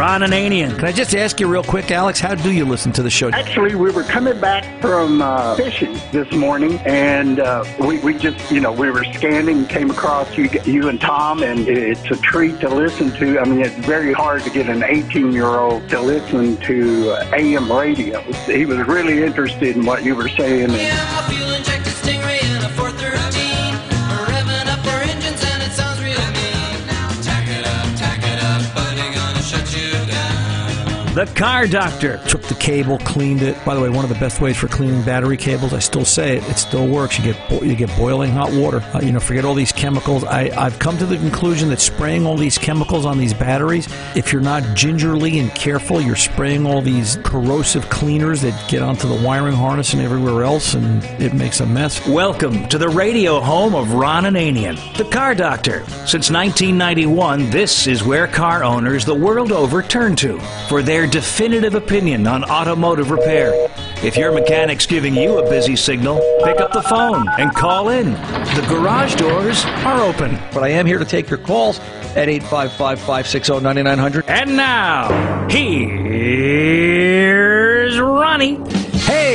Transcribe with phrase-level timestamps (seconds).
[0.00, 0.76] Ron Ananian.
[0.76, 3.30] Can I just ask you real quick, Alex, how do you listen to the show?
[3.32, 8.50] Actually, we were coming back from uh, fishing this morning, and uh, we, we just,
[8.50, 12.60] you know, we were scanning, came across you, you and Tom, and it's a treat
[12.60, 13.40] to listen to.
[13.40, 17.30] I mean, it's very hard to get an 18 year old to listen to uh,
[17.36, 18.20] AM radio.
[18.46, 20.70] He was really interested in what you were saying.
[20.70, 21.49] And,
[31.20, 32.16] The Car Doctor.
[32.28, 33.62] Took the cable, cleaned it.
[33.66, 36.38] By the way, one of the best ways for cleaning battery cables, I still say
[36.38, 37.18] it, it still works.
[37.18, 38.82] You get bo- you get boiling hot water.
[38.94, 40.24] Uh, you know, forget all these chemicals.
[40.24, 44.32] I, I've come to the conclusion that spraying all these chemicals on these batteries, if
[44.32, 49.22] you're not gingerly and careful, you're spraying all these corrosive cleaners that get onto the
[49.22, 52.06] wiring harness and everywhere else, and it makes a mess.
[52.08, 55.84] Welcome to the radio home of Ron Ananian, the Car Doctor.
[56.06, 61.74] Since 1991, this is where car owners the world over turn to for their definitive
[61.74, 63.52] opinion on automotive repair.
[64.02, 68.12] If your mechanic's giving you a busy signal, pick up the phone and call in.
[68.12, 70.38] The garage doors are open.
[70.54, 71.80] But I am here to take your calls
[72.16, 74.24] at 855 560 9900.
[74.28, 76.00] And now, here's
[77.98, 78.58] Ronnie.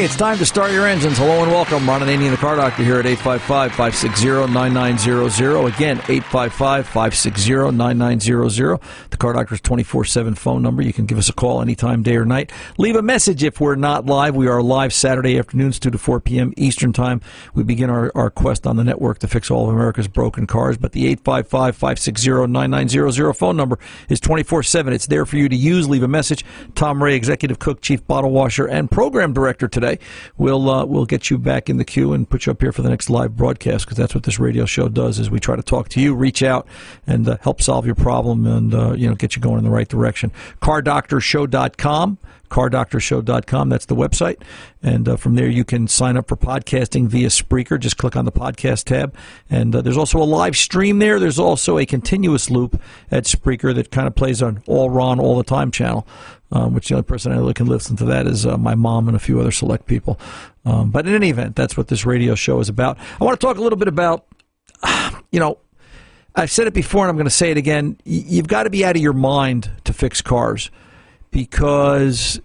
[0.06, 1.18] It's time to start your engines.
[1.18, 1.90] Hello and welcome.
[1.90, 5.76] Ron Ananian and the Car Doctor here at 855-560-9900.
[5.76, 8.82] Again, 855-560-9900.
[9.10, 10.84] The Car Doctor's 24-7 phone number.
[10.84, 12.52] You can give us a call anytime, day or night.
[12.78, 14.36] Leave a message if we're not live.
[14.36, 16.54] We are live Saturday afternoons, 2 to 4 p.m.
[16.56, 17.20] Eastern Time.
[17.56, 20.78] We begin our, our quest on the network to fix all of America's broken cars.
[20.78, 24.94] But the 855-560-9900 phone number is 24-7.
[24.94, 25.90] It's there for you to use.
[25.90, 26.46] Leave a message.
[26.76, 29.95] Tom Ray, Executive Cook, Chief Bottle Washer, and Program Director today.
[30.38, 32.82] We'll uh, we'll get you back in the queue and put you up here for
[32.82, 35.20] the next live broadcast because that's what this radio show does.
[35.20, 36.68] Is we try to talk to you, reach out,
[37.08, 39.70] and uh, help solve your problem, and uh, you know get you going in the
[39.70, 40.32] right direction.
[40.62, 42.18] CarDoctorShow.com
[42.56, 43.68] cardoctorshow.com.
[43.68, 44.42] That's the website.
[44.82, 47.78] And uh, from there, you can sign up for podcasting via Spreaker.
[47.78, 49.14] Just click on the podcast tab.
[49.50, 51.20] And uh, there's also a live stream there.
[51.20, 52.82] There's also a continuous loop
[53.12, 56.08] at Spreaker that kind of plays on All Ron All the Time channel,
[56.54, 59.10] um, which the only person I really can listen to that is uh, my mom
[59.10, 60.18] and a few other select people.
[60.64, 62.98] Um, but in any event, that's what this radio show is about.
[63.20, 64.28] I want to talk a little bit about,
[65.32, 65.58] you know,
[66.34, 67.98] I've said it before and I'm going to say it again.
[68.06, 70.72] You've got to be out of your mind to fix cars
[71.36, 72.40] because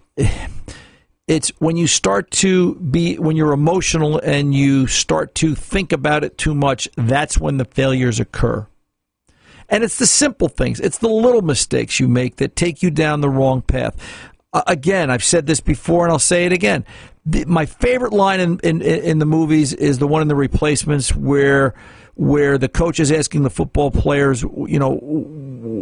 [1.25, 6.25] it's when you start to be when you're emotional and you start to think about
[6.25, 8.67] it too much that's when the failures occur.
[9.69, 10.81] And it's the simple things.
[10.81, 13.95] It's the little mistakes you make that take you down the wrong path.
[14.67, 16.83] Again i've said this before and i'll say it again.
[17.47, 21.75] My favorite line in, in in the movies is the one in the replacements where
[22.15, 24.99] where the coach is asking the football players, you know,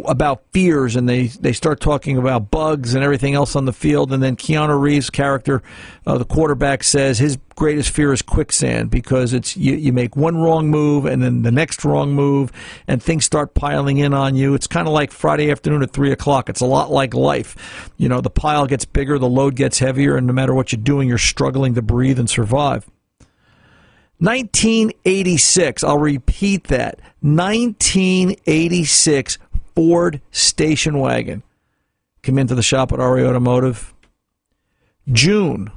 [0.06, 4.12] about fears, and they, they start talking about bugs and everything else on the field,
[4.12, 5.62] and then Keanu Reeves' character,
[6.06, 10.38] uh, the quarterback, says his greatest fear is quicksand because it's you, you make one
[10.38, 12.52] wrong move and then the next wrong move,
[12.88, 14.54] and things start piling in on you.
[14.54, 16.48] It's kind of like Friday afternoon at three o'clock.
[16.48, 17.90] It's a lot like life.
[17.96, 20.82] You know, the pile gets bigger, the load gets heavier, and no matter what you're
[20.82, 22.88] doing, you're struggling to breathe and survive.
[24.20, 27.00] 1986, I'll repeat that.
[27.20, 29.38] 1986
[29.80, 31.42] Ford station wagon.
[32.22, 33.94] Come into the shop at RA Automotive.
[35.10, 35.72] June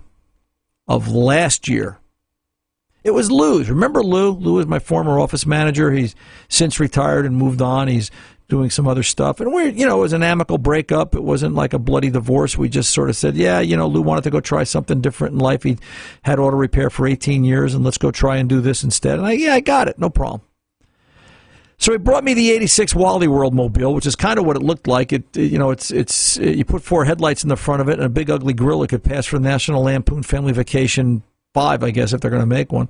[0.89, 1.99] of last year.
[3.05, 3.69] It was Lou's.
[3.69, 4.31] Remember Lou?
[4.31, 5.89] Lou is my former office manager.
[5.89, 6.15] He's
[6.49, 7.87] since retired and moved on.
[7.87, 8.11] He's
[8.49, 9.39] doing some other stuff.
[9.39, 11.15] And we're, you know, it was an amicable breakup.
[11.15, 12.57] It wasn't like a bloody divorce.
[12.57, 15.35] We just sort of said, yeah, you know, Lou wanted to go try something different
[15.35, 15.63] in life.
[15.63, 15.77] He
[16.23, 19.17] had auto repair for 18 years and let's go try and do this instead.
[19.17, 19.97] And I, yeah, I got it.
[19.97, 20.41] No problem.
[21.83, 24.63] So he brought me the 86 Wally World Mobile, which is kind of what it
[24.63, 25.11] looked like.
[25.11, 28.03] It, you know, it's, it's, you put four headlights in the front of it and
[28.03, 28.83] a big ugly grill.
[28.83, 31.23] It could pass for the National Lampoon Family Vacation
[31.53, 32.87] 5, I guess, if they're going to make one.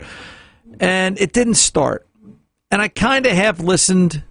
[0.79, 2.07] And it didn't start.
[2.69, 4.21] And I kind of half listened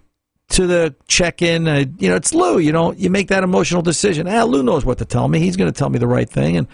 [0.51, 1.67] to the check-in.
[1.67, 2.57] Uh, you know, it's Lou.
[2.57, 4.29] You know, you make that emotional decision.
[4.29, 5.39] Ah, Lou knows what to tell me.
[5.39, 6.55] He's going to tell me the right thing.
[6.55, 6.67] And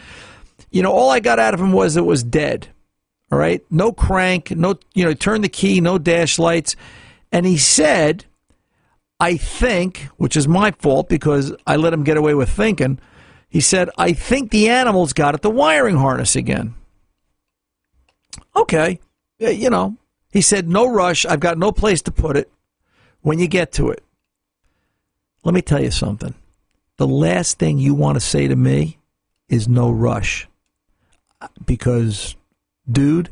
[0.69, 2.68] you know, all I got out of him was it was dead.
[3.31, 4.78] All right, no crank, no.
[4.94, 6.75] You know, turn the key, no dash lights.
[7.31, 8.26] And he said,
[9.20, 13.00] "I think," which is my fault because I let him get away with thinking.
[13.50, 16.76] He said, "I think the animals got at the wiring harness again."
[18.56, 19.00] Okay,
[19.40, 19.98] you know,
[20.31, 21.26] he said, "No rush.
[21.26, 22.52] I've got no place to put it."
[23.22, 24.04] when you get to it,
[25.44, 26.34] let me tell you something.
[26.98, 28.98] The last thing you want to say to me
[29.48, 30.48] is no rush.
[31.66, 32.36] Because,
[32.90, 33.30] dude,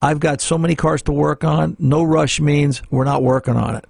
[0.00, 1.76] I've got so many cars to work on.
[1.78, 3.84] No rush means we're not working on it.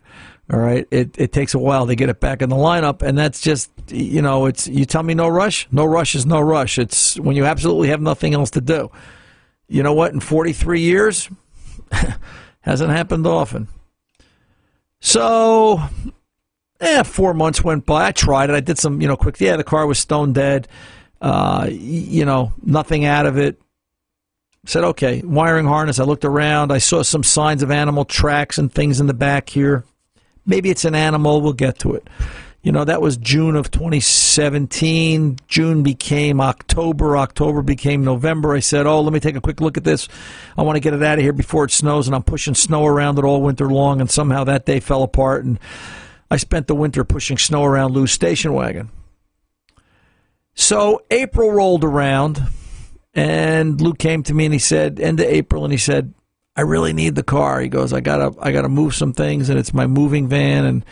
[0.51, 3.19] All right, it it takes a while to get it back in the lineup, and
[3.19, 6.79] that's just you know, it's you tell me no rush, no rush is no rush.
[6.79, 8.91] It's when you absolutely have nothing else to do.
[9.69, 10.15] You know what?
[10.15, 11.29] In 43 years,
[12.61, 13.69] hasn't happened often.
[15.01, 15.83] So,
[16.81, 18.07] eh, four months went by.
[18.07, 18.55] I tried it.
[18.55, 19.39] I did some, you know, quick.
[19.41, 20.67] Yeah, the car was stone dead.
[21.21, 23.61] Uh, you know, nothing out of it.
[24.67, 25.99] Said okay, wiring harness.
[25.99, 26.73] I looked around.
[26.73, 29.85] I saw some signs of animal tracks and things in the back here.
[30.45, 31.41] Maybe it's an animal.
[31.41, 32.09] We'll get to it.
[32.63, 35.39] You know, that was June of 2017.
[35.47, 37.17] June became October.
[37.17, 38.55] October became November.
[38.55, 40.09] I said, oh, let me take a quick look at this.
[40.57, 42.09] I want to get it out of here before it snows.
[42.09, 44.01] And I'm pushing snow around it all winter long.
[44.01, 45.45] And somehow that day fell apart.
[45.45, 45.61] And
[46.31, 48.91] I spent the winter pushing snow around Lou's station wagon.
[50.55, 52.43] So April rolled around.
[53.19, 56.15] And Lou came to me and he said, end of April, and he said,
[56.55, 57.61] I really need the car.
[57.61, 60.85] He goes, I gotta, I gotta move some things, and it's my moving van, and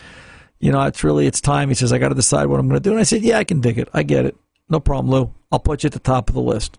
[0.58, 1.68] you know, it's really, it's time.
[1.68, 2.90] He says, I got to decide what I'm to do.
[2.90, 3.88] And I said, Yeah, I can dig it.
[3.92, 4.36] I get it.
[4.68, 5.34] No problem, Lou.
[5.52, 6.76] I'll put you at the top of the list.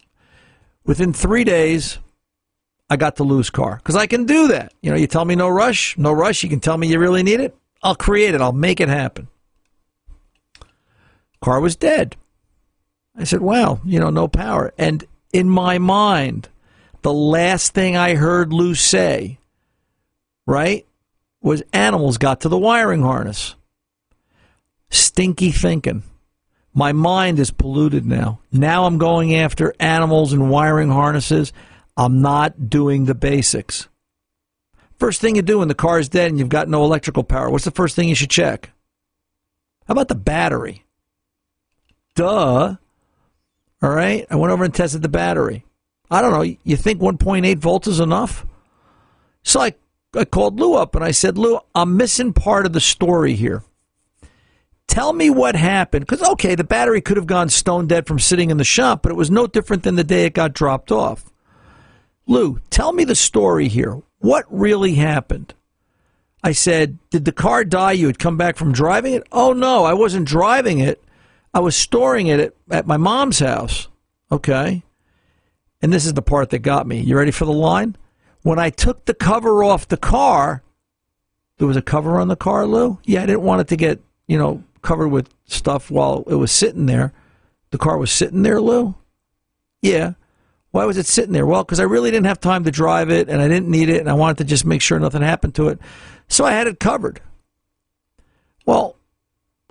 [0.83, 1.99] Within three days,
[2.89, 4.73] I got the loose car because I can do that.
[4.81, 6.43] You know, you tell me no rush, no rush.
[6.43, 7.55] You can tell me you really need it.
[7.83, 8.41] I'll create it.
[8.41, 9.27] I'll make it happen.
[11.41, 12.15] Car was dead.
[13.15, 14.73] I said, Wow, you know, no power.
[14.77, 16.49] And in my mind,
[17.01, 19.39] the last thing I heard Lou say,
[20.45, 20.85] right,
[21.41, 23.55] was animals got to the wiring harness.
[24.89, 26.03] Stinky thinking.
[26.73, 28.39] My mind is polluted now.
[28.51, 31.51] Now I'm going after animals and wiring harnesses.
[31.95, 33.87] I'm not doing the basics.
[34.99, 37.49] First thing you do when the car is dead and you've got no electrical power,
[37.49, 38.71] what's the first thing you should check?
[39.87, 40.85] How about the battery?
[42.15, 42.75] Duh.
[43.81, 44.25] All right.
[44.29, 45.65] I went over and tested the battery.
[46.09, 46.57] I don't know.
[46.63, 48.45] You think 1.8 volts is enough?
[49.43, 49.73] So I,
[50.15, 53.63] I called Lou up and I said, Lou, I'm missing part of the story here.
[54.87, 56.05] Tell me what happened.
[56.05, 59.11] Because, okay, the battery could have gone stone dead from sitting in the shop, but
[59.11, 61.25] it was no different than the day it got dropped off.
[62.25, 64.01] Lou, tell me the story here.
[64.19, 65.53] What really happened?
[66.43, 67.93] I said, Did the car die?
[67.93, 69.27] You had come back from driving it?
[69.31, 71.03] Oh, no, I wasn't driving it.
[71.53, 73.87] I was storing it at, at my mom's house.
[74.31, 74.83] Okay.
[75.81, 76.99] And this is the part that got me.
[76.99, 77.95] You ready for the line?
[78.41, 80.63] When I took the cover off the car,
[81.57, 82.99] there was a cover on the car, Lou.
[83.03, 86.51] Yeah, I didn't want it to get, you know, covered with stuff while it was
[86.51, 87.13] sitting there.
[87.71, 88.95] The car was sitting there, Lou?
[89.81, 90.13] Yeah.
[90.71, 91.45] Why was it sitting there?
[91.45, 93.99] Well, because I really didn't have time to drive it and I didn't need it
[93.99, 95.79] and I wanted to just make sure nothing happened to it.
[96.27, 97.21] So I had it covered.
[98.65, 98.96] Well,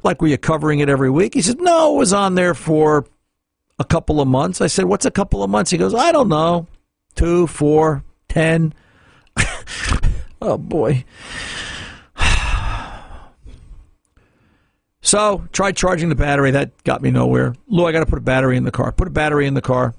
[0.07, 1.35] like, were you covering it every week?
[1.35, 3.05] He said, no, it was on there for
[3.79, 4.63] a couple of months.
[4.63, 5.71] I said, what's a couple of months?
[5.71, 6.67] He goes, I don't know.
[7.15, 8.73] Two, four, ten.
[10.41, 11.05] oh, boy.
[15.03, 16.51] So, tried charging the battery.
[16.51, 17.55] That got me nowhere.
[17.69, 18.91] Lou, I got to put a battery in the car.
[18.91, 19.95] Put a battery in the car.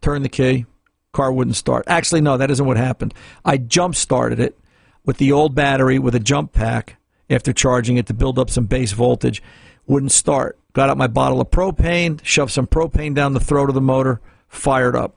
[0.00, 0.66] Turn the key.
[1.12, 1.84] Car wouldn't start.
[1.86, 3.14] Actually, no, that isn't what happened.
[3.44, 4.58] I jump started it
[5.04, 6.96] with the old battery with a jump pack
[7.30, 9.42] after charging it to build up some base voltage.
[9.86, 10.58] Wouldn't start.
[10.72, 14.20] Got out my bottle of propane, shoved some propane down the throat of the motor,
[14.48, 15.16] fired up.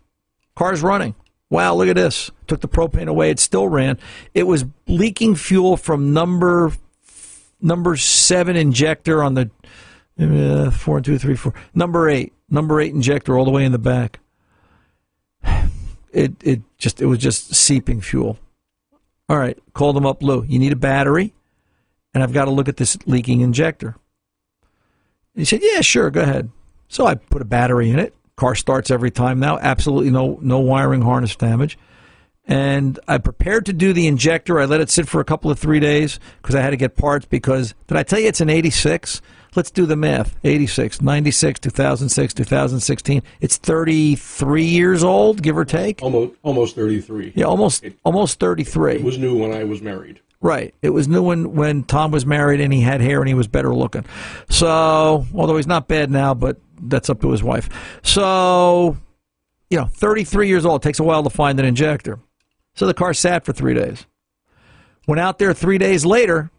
[0.56, 1.15] Car's running.
[1.50, 2.31] Wow, look at this.
[2.48, 3.30] Took the propane away.
[3.30, 4.00] It still ran.
[4.33, 6.71] It was leaking fuel from number
[7.62, 9.49] number seven injector on the
[10.19, 11.54] uh, four, two, three, four.
[11.73, 14.19] Number eight, number eight injector all the way in the back.
[16.11, 18.38] It it just it was just seeping fuel.
[19.28, 20.44] All right, call them up, Lou.
[20.44, 21.33] You need a battery,
[22.14, 23.96] and I've got to look at this leaking injector.
[25.36, 26.50] He said, "Yeah, sure, go ahead."
[26.88, 28.14] So I put a battery in it.
[28.36, 29.58] Car starts every time now.
[29.60, 31.78] Absolutely no no wiring harness damage
[32.46, 34.60] and I prepared to do the injector.
[34.60, 36.96] I let it sit for a couple of three days because I had to get
[36.96, 37.26] parts.
[37.26, 39.22] Because did I tell you it's an 86?
[39.56, 43.22] Let's do the math 86, 96, 2006, 2016.
[43.40, 46.02] It's 33 years old, give or take.
[46.02, 47.34] Almost, almost 33.
[47.36, 48.96] Yeah, almost, it, almost 33.
[48.96, 50.22] It was new when I was married.
[50.44, 50.76] Right.
[50.81, 53.47] It was new when, when Tom was married and he had hair and he was
[53.47, 54.06] better looking.
[54.50, 57.69] So, although he's not bad now, but that's up to his wife.
[58.04, 58.97] So,
[59.69, 60.81] you know, 33 years old.
[60.81, 62.19] It takes a while to find an injector.
[62.76, 64.06] So the car sat for three days.
[65.07, 66.52] Went out there three days later,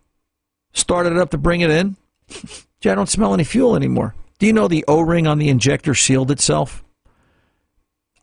[0.73, 1.97] started it up to bring it in.
[2.81, 4.14] Gee, I don't smell any fuel anymore.
[4.38, 6.83] Do you know the O ring on the injector sealed itself?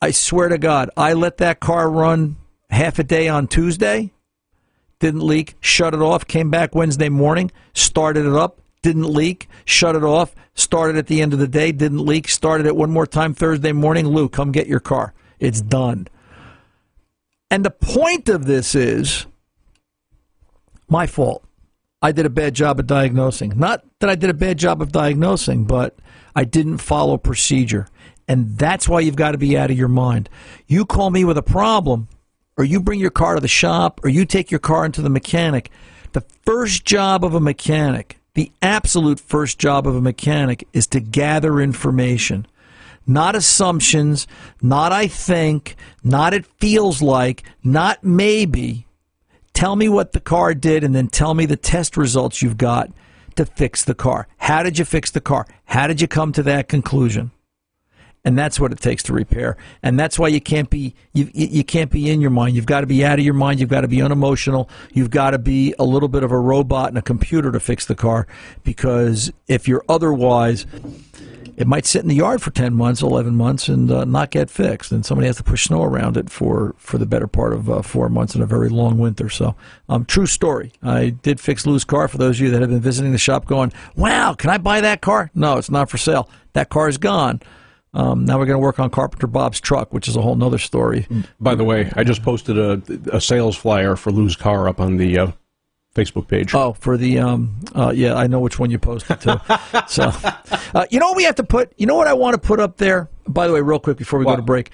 [0.01, 2.37] I swear to God, I let that car run
[2.71, 4.11] half a day on Tuesday,
[5.01, 9.95] didn't leak, shut it off, came back Wednesday morning, started it up, didn't leak, shut
[9.95, 13.07] it off, started at the end of the day, didn't leak, started it one more
[13.07, 14.07] time Thursday morning.
[14.07, 15.13] Lou, come get your car.
[15.39, 16.07] It's done.
[17.49, 19.25] And the point of this is
[20.87, 21.43] my fault.
[22.01, 23.53] I did a bad job of diagnosing.
[23.57, 25.97] Not that I did a bad job of diagnosing, but
[26.35, 27.87] I didn't follow procedure.
[28.27, 30.29] And that's why you've got to be out of your mind.
[30.67, 32.07] You call me with a problem,
[32.57, 35.09] or you bring your car to the shop, or you take your car into the
[35.09, 35.71] mechanic.
[36.13, 40.99] The first job of a mechanic, the absolute first job of a mechanic, is to
[40.99, 42.45] gather information.
[43.07, 44.27] Not assumptions,
[44.61, 48.85] not I think, not it feels like, not maybe.
[49.53, 52.91] Tell me what the car did and then tell me the test results you've got
[53.35, 54.27] to fix the car.
[54.37, 55.47] How did you fix the car?
[55.65, 57.31] How did you come to that conclusion?
[58.23, 59.57] And that's what it takes to repair.
[59.81, 62.55] And that's why you can't be you you can't be in your mind.
[62.55, 63.59] You've got to be out of your mind.
[63.59, 64.69] You've got to be unemotional.
[64.93, 67.85] You've got to be a little bit of a robot and a computer to fix
[67.85, 68.27] the car.
[68.63, 70.65] Because if you're otherwise,
[71.57, 74.51] it might sit in the yard for ten months, eleven months, and uh, not get
[74.51, 74.91] fixed.
[74.91, 77.81] And somebody has to push snow around it for for the better part of uh,
[77.81, 79.29] four months in a very long winter.
[79.29, 79.55] So,
[79.89, 80.71] um, true story.
[80.83, 82.07] I did fix Lou's car.
[82.07, 84.81] For those of you that have been visiting the shop, going, "Wow, can I buy
[84.81, 86.29] that car?" No, it's not for sale.
[86.53, 87.41] That car is gone.
[87.93, 90.57] Um, now we're going to work on Carpenter Bob's truck, which is a whole nother
[90.57, 91.07] story.
[91.39, 92.81] By the way, I just posted a,
[93.11, 95.31] a sales flyer for Lou's car up on the uh,
[95.93, 96.53] Facebook page.
[96.55, 99.85] Oh, for the um, uh, yeah, I know which one you posted to.
[99.87, 100.11] so,
[100.73, 101.73] uh, you know what we have to put?
[101.77, 103.09] You know what I want to put up there?
[103.27, 104.71] By the way, real quick before we go to break.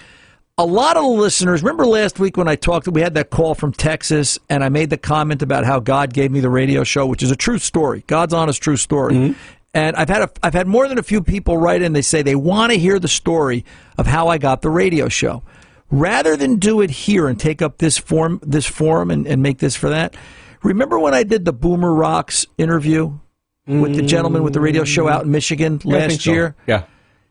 [0.59, 2.87] A lot of the listeners remember last week when I talked.
[2.87, 6.31] We had that call from Texas, and I made the comment about how God gave
[6.31, 8.03] me the radio show, which is a true story.
[8.07, 9.35] God's honest, true story.
[9.77, 11.93] And I've had a, I've had more than a few people write in.
[11.93, 13.63] They say they want to hear the story
[13.95, 15.43] of how I got the radio show.
[15.91, 19.59] Rather than do it here and take up this form, this forum, and, and make
[19.59, 20.15] this for that.
[20.63, 23.19] Remember when I did the Boomer Rocks interview
[23.67, 26.31] with the gentleman with the radio show out in Michigan Yeah, last so.
[26.31, 26.55] year?
[26.65, 26.85] Yeah.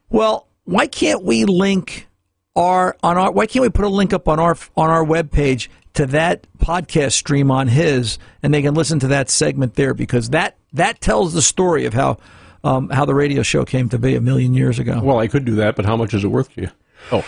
[0.09, 2.07] Well, why can't we link
[2.55, 5.69] our on our why can't we put a link up on our on our webpage
[5.97, 10.31] to that podcast stream on his and they can listen to that segment there because
[10.31, 12.17] that that tells the story of how
[12.65, 15.01] um, how the radio show came to be a million years ago.
[15.03, 16.71] Well, I could do that, but how much is it worth to you?
[17.13, 17.25] Oh,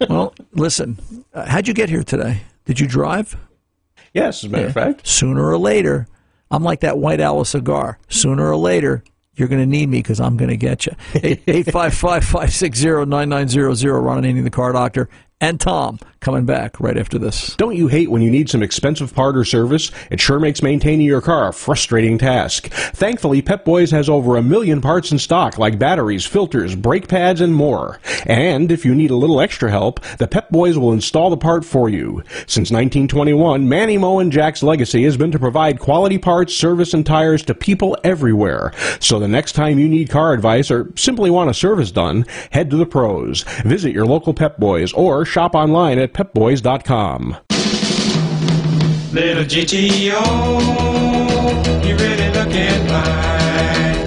[0.08, 0.98] Well, listen,
[1.34, 2.40] uh, how'd you get here today?
[2.64, 3.36] Did you drive?
[4.14, 4.38] yes.
[4.38, 6.06] As a matter of fact, Sooner or later,
[6.50, 7.98] I'm like that White Owl cigar.
[8.08, 10.92] Sooner or later, you're going to need me because I'm going to get you.
[11.14, 15.08] 855-560-9900, Ron Ananian, the car doctor,
[15.40, 17.54] and Tom coming back right after this.
[17.54, 19.92] Don't you hate when you need some expensive part or service?
[20.10, 22.66] It sure makes maintaining your car a frustrating task.
[22.66, 27.40] Thankfully, Pep Boys has over a million parts in stock, like batteries, filters, brake pads,
[27.40, 28.00] and more.
[28.24, 31.64] And if you need a little extra help, the Pep Boys will install the part
[31.64, 32.24] for you.
[32.48, 37.06] Since 1921, Manny Moe and Jack's legacy has been to provide quality parts, service, and
[37.06, 38.72] tires to people everywhere.
[38.98, 42.68] So the next time you need car advice or simply want a service done, head
[42.70, 43.44] to the pros.
[43.64, 47.36] Visit your local Pep Boys or shop online at pepboys.com.
[49.12, 50.22] Little GTO,
[51.86, 54.06] you really looking fine.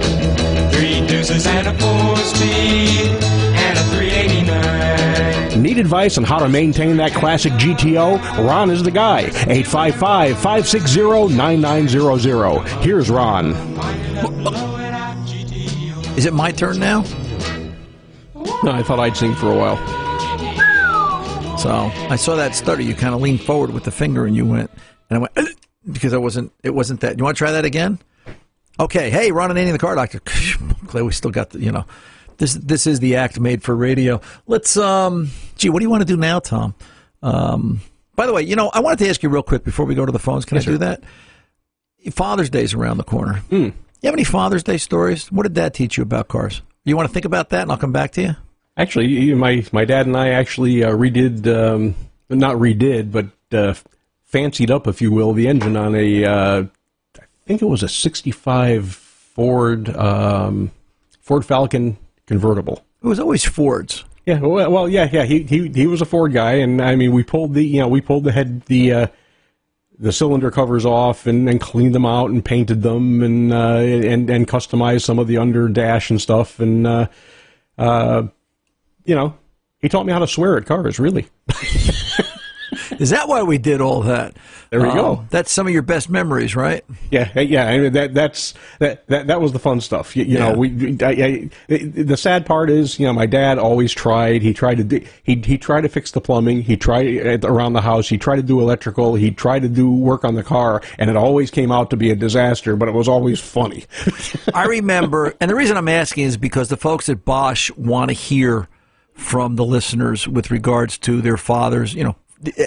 [0.72, 3.06] Three deuces and a four speed
[3.54, 5.62] and a 389.
[5.62, 8.18] Need advice on how to maintain that classic GTO?
[8.44, 9.20] Ron is the guy.
[9.20, 12.66] 855 560 9900.
[12.82, 13.52] Here's Ron.
[16.16, 17.04] Is it my turn now?
[18.64, 19.99] No, I thought I'd sing for a while.
[21.62, 22.80] So I saw that stutter.
[22.80, 24.70] You kind of leaned forward with the finger and you went,
[25.10, 25.46] and I went, "Ugh,"
[25.92, 27.18] because I wasn't, it wasn't that.
[27.18, 27.98] You want to try that again?
[28.78, 29.10] Okay.
[29.10, 30.20] Hey, Ron Ananian, the car doctor.
[30.86, 31.84] Glad we still got the, you know,
[32.38, 34.22] this, this is the act made for radio.
[34.46, 36.74] Let's, um, gee, what do you want to do now, Tom?
[37.22, 37.82] Um,
[38.16, 40.06] by the way, you know, I wanted to ask you real quick before we go
[40.06, 40.46] to the phones.
[40.46, 41.02] Can I do that?
[42.10, 43.42] Father's Day's around the corner.
[44.00, 45.30] You have any Father's Day stories?
[45.30, 46.62] What did Dad teach you about cars?
[46.84, 48.36] You want to think about that, and I'll come back to you.
[48.80, 51.94] Actually, you- my, my dad and I actually uh, redid, um,
[52.30, 53.74] not redid, but uh,
[54.24, 56.62] fancied up, if you will, the engine on a, uh,
[57.18, 60.70] I think it was a 65 Ford, um,
[61.20, 62.82] Ford Falcon convertible.
[63.02, 64.04] It was always Fords.
[64.24, 65.24] Yeah, well, well, yeah, yeah.
[65.24, 67.88] He he he was a Ford guy, and I mean, we pulled the you know
[67.88, 69.06] we pulled the head the uh,
[69.98, 74.28] the cylinder covers off and, and cleaned them out and painted them and uh, and
[74.28, 77.06] and customized some of the under dash and stuff, and uh,
[77.78, 78.24] uh,
[79.10, 79.34] you know,
[79.80, 81.00] he taught me how to swear at cars.
[81.00, 81.26] Really,
[83.00, 84.36] Is that why we did all that?
[84.70, 85.24] There we Um, go.
[85.30, 86.84] That's some of your best memories, right?
[87.10, 87.66] yeah, yeah.
[87.66, 90.14] I mean, that that's that, that that was the fun stuff.
[90.16, 90.50] You, you Yeah.
[90.52, 94.42] know, we I, I, the sad part is, you know, my dad always tried.
[94.42, 96.62] He tried to do, he he tried to fix the plumbing.
[96.62, 98.08] He tried around the house.
[98.08, 99.16] He tried to do electrical.
[99.16, 102.10] He tried to do work on the car, and it always came out to be
[102.12, 102.76] a disaster.
[102.76, 103.86] But it was always funny.
[104.54, 108.14] I remember, and the reason I'm asking is because the folks at Bosch want to
[108.14, 108.68] hear
[109.20, 112.16] from the listeners with regards to their fathers, you know,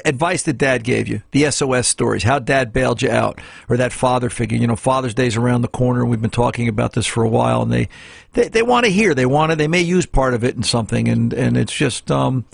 [0.06, 3.92] advice that dad gave you, the SOS stories, how dad bailed you out, or that
[3.92, 4.58] father figure.
[4.58, 7.30] You know, Father's Day's around the corner, and we've been talking about this for a
[7.30, 7.90] while, and they
[8.34, 10.64] they, they want to hear, they want to, they may use part of it in
[10.64, 12.12] something, and and it's just.
[12.12, 12.46] um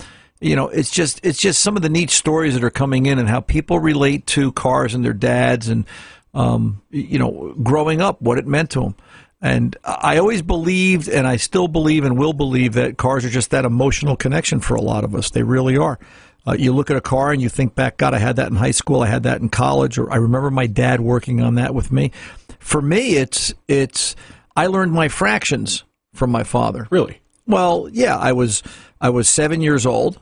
[0.41, 3.19] you know, it's just it's just some of the neat stories that are coming in
[3.19, 5.85] and how people relate to cars and their dads and
[6.33, 8.95] um, you know, growing up, what it meant to them.
[9.41, 13.51] And I always believed, and I still believe and will believe that cars are just
[13.51, 15.29] that emotional connection for a lot of us.
[15.29, 15.97] They really are.
[16.45, 18.55] Uh, you look at a car and you think back, God, I had that in
[18.55, 21.73] high school, I had that in college, or I remember my dad working on that
[21.73, 22.11] with me.
[22.59, 24.15] For me, it's it's
[24.55, 26.87] I learned my fractions from my father.
[26.89, 27.21] Really?
[27.45, 28.63] Well, yeah, I was
[28.99, 30.19] I was seven years old,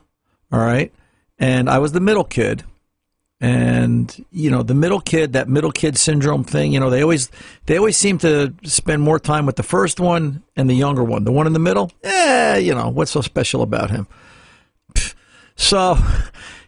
[0.52, 0.92] all right,
[1.38, 2.64] and I was the middle kid,
[3.40, 6.72] and you know the middle kid, that middle kid syndrome thing.
[6.72, 7.30] You know they always
[7.66, 11.24] they always seem to spend more time with the first one and the younger one.
[11.24, 14.06] The one in the middle, eh, you know what's so special about him?
[15.56, 15.98] So,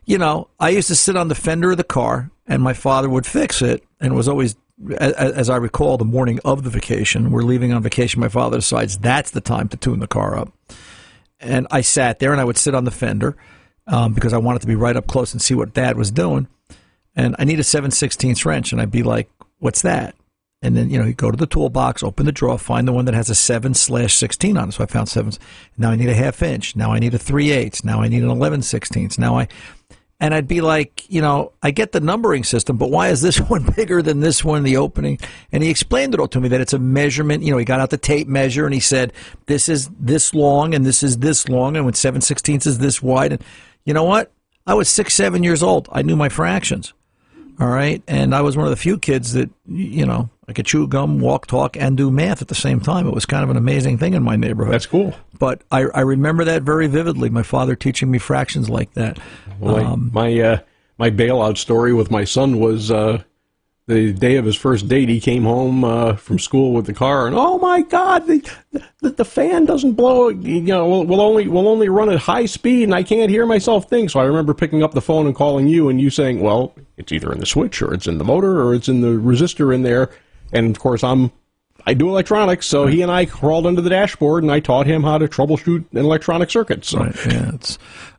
[0.04, 3.08] you know, I used to sit on the fender of the car, and my father
[3.08, 4.56] would fix it, and it was always
[4.98, 8.20] as I recall, the morning of the vacation, we're leaving on vacation.
[8.20, 10.52] My father decides that's the time to tune the car up.
[11.38, 13.36] And I sat there and I would sit on the fender
[13.86, 16.48] um, because I wanted to be right up close and see what dad was doing.
[17.16, 18.72] And I need a 7 16 wrench.
[18.72, 20.14] And I'd be like, what's that?
[20.62, 23.06] And then, you know, you go to the toolbox, open the drawer, find the one
[23.06, 24.72] that has a 7 slash 16 on it.
[24.72, 25.38] So I found sevens.
[25.78, 26.76] Now I need a half inch.
[26.76, 27.82] Now I need a 3 eighths.
[27.82, 29.18] Now I need an 11 16ths.
[29.18, 29.48] Now I,
[30.20, 33.38] and I'd be like, you know, I get the numbering system, but why is this
[33.48, 35.18] one bigger than this one, the opening?
[35.50, 37.42] And he explained it all to me that it's a measurement.
[37.42, 39.14] You know, he got out the tape measure and he said,
[39.46, 41.74] this is this long and this is this long.
[41.74, 43.32] And when 7 16ths is this wide.
[43.32, 43.44] And
[43.86, 44.30] you know what?
[44.66, 45.88] I was six, seven years old.
[45.90, 46.92] I knew my fractions.
[47.60, 48.02] All right.
[48.08, 51.20] And I was one of the few kids that, you know, I could chew gum,
[51.20, 53.06] walk, talk, and do math at the same time.
[53.06, 54.72] It was kind of an amazing thing in my neighborhood.
[54.72, 55.14] That's cool.
[55.38, 57.28] But I, I remember that very vividly.
[57.28, 59.18] My father teaching me fractions like that.
[59.60, 60.58] Well, Um, my uh,
[60.98, 63.22] my bailout story with my son was uh,
[63.86, 65.08] the day of his first date.
[65.08, 68.48] He came home uh, from school with the car, and oh my God, the,
[69.00, 70.28] the the fan doesn't blow.
[70.28, 73.46] You know, will will only we'll only run at high speed, and I can't hear
[73.46, 74.10] myself think.
[74.10, 77.12] So I remember picking up the phone and calling you, and you saying, "Well, it's
[77.12, 79.82] either in the switch, or it's in the motor, or it's in the resistor in
[79.82, 80.10] there."
[80.52, 81.32] And of course, I'm
[81.86, 85.02] I do electronics, so he and I crawled under the dashboard, and I taught him
[85.02, 86.84] how to troubleshoot an electronic circuit.
[86.84, 86.98] So.
[86.98, 87.26] Right.
[87.26, 87.52] Yeah.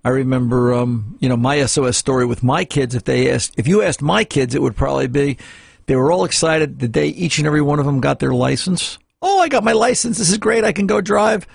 [0.04, 2.96] I remember, um, you know, my SOS story with my kids.
[2.96, 5.38] If they asked, if you asked my kids, it would probably be,
[5.86, 8.98] they were all excited the day each and every one of them got their license.
[9.22, 10.18] Oh, I got my license.
[10.18, 10.64] This is great.
[10.64, 11.46] I can go drive.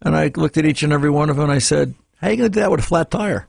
[0.00, 2.30] And I looked at each and every one of them and I said, "How are
[2.30, 3.48] you going to do that with a flat tire?"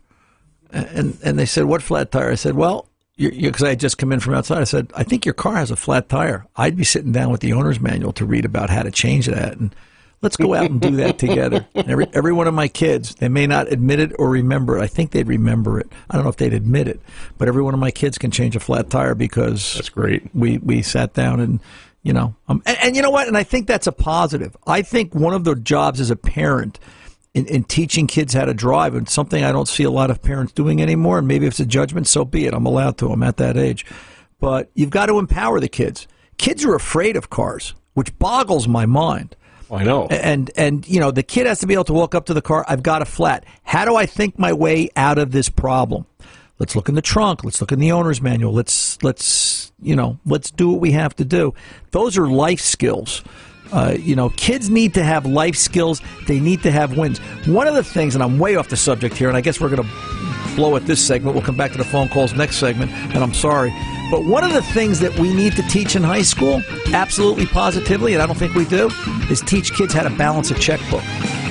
[0.71, 2.88] And and they said, "What flat tire?" I said, "Well."
[3.19, 5.71] Because I had just come in from outside, I said, "I think your car has
[5.71, 8.83] a flat tire." I'd be sitting down with the owner's manual to read about how
[8.83, 9.75] to change that, and
[10.21, 11.65] Let's go out and do that together.
[11.75, 14.81] And every every one of my kids, they may not admit it or remember it.
[14.81, 15.87] I think they'd remember it.
[16.09, 16.99] I don't know if they'd admit it,
[17.37, 20.23] but every one of my kids can change a flat tire because That's great.
[20.33, 21.59] we we sat down and
[22.03, 24.81] you know um, and, and you know what and i think that's a positive i
[24.81, 26.79] think one of the jobs as a parent
[27.33, 30.21] in, in teaching kids how to drive and something i don't see a lot of
[30.21, 32.53] parents doing anymore and maybe if it's a judgment so be it.
[32.53, 33.11] I'm allowed to.
[33.11, 33.85] I'm at that age.
[34.39, 36.07] But you've got to empower the kids.
[36.37, 39.35] Kids are afraid of cars which boggles my mind.
[39.71, 40.07] I know.
[40.07, 42.41] and and you know the kid has to be able to walk up to the
[42.41, 42.65] car.
[42.67, 43.45] I've got a flat.
[43.63, 46.07] How do i think my way out of this problem?
[46.57, 47.43] Let's look in the trunk.
[47.43, 48.51] Let's look in the owner's manual.
[48.51, 51.53] Let's let's you know let's do what we have to do.
[51.91, 53.23] Those are life skills
[53.71, 56.01] uh, you know kids need to have life skills.
[56.27, 57.19] They need to have wins.
[57.47, 59.69] One of the things and i'm way off the subject here and i guess we're
[59.69, 60.28] going to
[60.59, 63.33] blow at this segment we'll come back to the phone calls next segment and i'm
[63.33, 63.71] sorry
[64.11, 68.13] but one of the things that we need to teach in high school absolutely positively
[68.13, 68.89] and i don't think we do
[69.31, 71.01] is teach kids how to balance a checkbook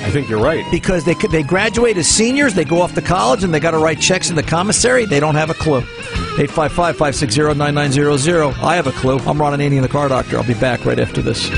[0.01, 0.65] I think you're right.
[0.71, 3.71] because they could, they graduate as seniors, they go off to college, and they got
[3.71, 5.05] to write checks in the commissary.
[5.05, 5.81] They don't have a clue.
[6.37, 8.63] 855-560-9900.
[8.63, 9.17] I have a clue.
[9.19, 10.37] I'm Ron Ananian, the car doctor.
[10.37, 11.49] I'll be back right after this.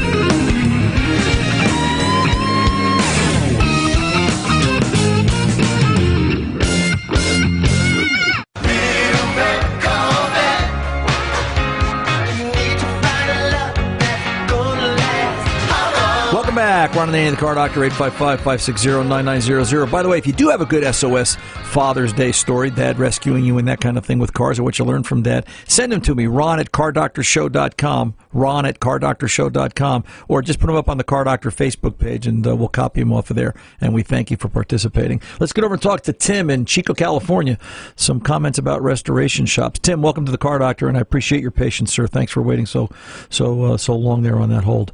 [16.51, 16.95] Welcome back.
[16.95, 19.89] Ron Ananian, the car doctor, 855-560-9900.
[19.89, 23.45] By the way, if you do have a good SOS Father's Day story, Dad rescuing
[23.45, 25.93] you and that kind of thing with cars or what you learned from Dad, send
[25.93, 30.97] them to me, ron at cardoctorshow.com, ron at cardoctorshow.com, or just put them up on
[30.97, 33.53] the Car Doctor Facebook page and uh, we'll copy them off of there.
[33.79, 35.21] And we thank you for participating.
[35.39, 37.57] Let's get over and talk to Tim in Chico, California.
[37.95, 39.79] Some comments about restoration shops.
[39.79, 42.07] Tim, welcome to the Car Doctor, and I appreciate your patience, sir.
[42.07, 42.89] Thanks for waiting so
[43.29, 44.91] so uh, so long there on that hold.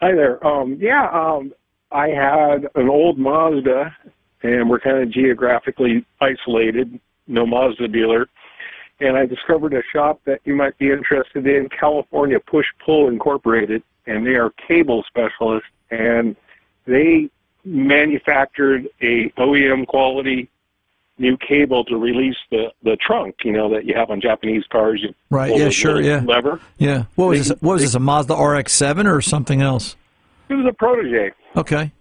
[0.00, 0.44] Hi there.
[0.46, 1.52] Um, yeah, um,
[1.92, 3.94] I had an old Mazda,
[4.42, 8.26] and we're kind of geographically isolated no Mazda dealer,
[9.00, 13.82] and I discovered a shop that you might be interested in, California Push Pull Incorporated,
[14.06, 16.34] and they are cable specialists, and
[16.86, 17.28] they
[17.66, 20.48] manufactured a OEM quality
[21.20, 25.00] new cable to release the the trunk, you know, that you have on Japanese cars.
[25.02, 26.22] You Right, yeah, sure, yeah.
[26.24, 26.58] Lever.
[26.78, 27.04] Yeah.
[27.14, 27.62] What was They- this?
[27.62, 27.94] What was they- this?
[27.94, 29.96] A Mazda RX-7 or something else?
[30.48, 31.30] It was a protege.
[31.56, 31.92] Okay.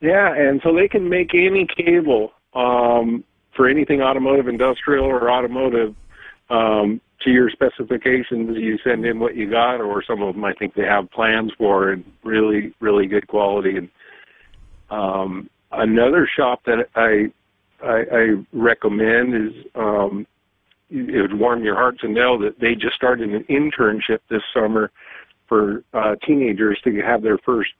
[0.00, 3.24] Yeah, and so they can make any cable um,
[3.54, 5.94] for anything automotive, industrial, or automotive
[6.50, 8.56] um, to your specifications.
[8.58, 11.52] You send in what you got, or some of them I think they have plans
[11.56, 13.76] for, and really, really good quality.
[13.78, 13.88] And
[14.90, 17.32] um, another shop that I
[17.82, 20.26] I, I recommend is um,
[20.90, 24.90] it would warm your heart to know that they just started an internship this summer
[25.48, 27.70] for uh, teenagers to have their first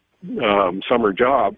[0.43, 1.57] um, summer job,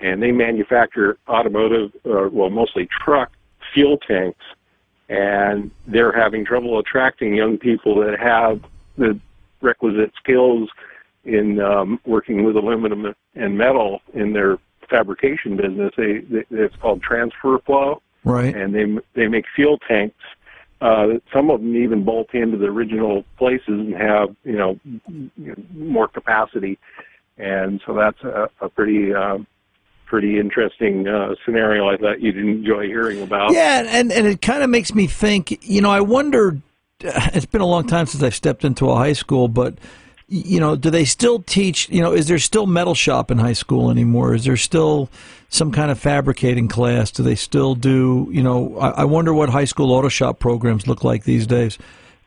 [0.00, 3.32] and they manufacture automotive, uh, well, mostly truck
[3.72, 4.44] fuel tanks,
[5.08, 8.62] and they're having trouble attracting young people that have
[8.96, 9.18] the
[9.60, 10.68] requisite skills
[11.24, 14.58] in um, working with aluminum and metal in their
[14.90, 15.92] fabrication business.
[15.96, 18.54] They, they it's called transfer flow Right.
[18.54, 20.16] and they they make fuel tanks.
[20.82, 24.78] Uh, some of them even bolt into the original places and have you know
[25.74, 26.78] more capacity,
[27.38, 29.38] and so that's a, a pretty uh,
[30.06, 31.88] pretty interesting uh, scenario.
[31.88, 33.52] I thought you'd enjoy hearing about.
[33.52, 35.58] Yeah, and and it kind of makes me think.
[35.62, 36.58] You know, I wonder.
[37.02, 39.78] It's been a long time since I've stepped into a high school, but
[40.30, 41.88] you know, do they still teach?
[41.90, 44.34] You know, is there still metal shop in high school anymore?
[44.34, 45.10] Is there still
[45.48, 47.10] some kind of fabricating class?
[47.10, 48.28] Do they still do?
[48.30, 51.78] You know, I, I wonder what high school auto shop programs look like these days.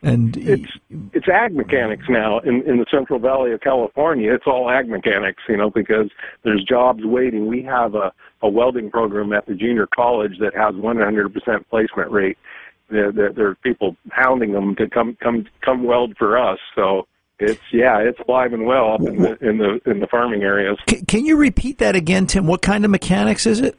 [0.02, 0.70] And It's
[1.14, 4.34] it's ag mechanics now in in the Central Valley of California.
[4.34, 6.10] It's all ag mechanics, you know, because
[6.42, 7.46] there's jobs waiting.
[7.46, 8.12] We have a
[8.42, 12.36] a welding program at the junior college that has 100% placement rate.
[12.90, 16.58] There, there, there are people hounding them to come come come weld for us.
[16.74, 17.06] So
[17.38, 20.78] it's yeah, it's alive and well up in the in the in the farming areas.
[20.88, 22.46] C- can you repeat that again, Tim?
[22.46, 23.76] What kind of mechanics is it?